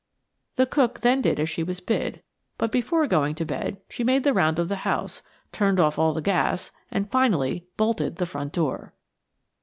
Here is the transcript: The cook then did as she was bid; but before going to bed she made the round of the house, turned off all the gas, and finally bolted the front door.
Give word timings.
The 0.55 0.65
cook 0.65 1.01
then 1.01 1.21
did 1.21 1.39
as 1.39 1.47
she 1.47 1.61
was 1.61 1.79
bid; 1.79 2.23
but 2.57 2.71
before 2.71 3.05
going 3.05 3.35
to 3.35 3.45
bed 3.45 3.77
she 3.87 4.03
made 4.03 4.23
the 4.23 4.33
round 4.33 4.57
of 4.57 4.67
the 4.67 4.77
house, 4.77 5.21
turned 5.51 5.79
off 5.79 5.99
all 5.99 6.11
the 6.13 6.23
gas, 6.23 6.71
and 6.89 7.11
finally 7.11 7.67
bolted 7.77 8.15
the 8.15 8.25
front 8.25 8.51
door. 8.51 8.95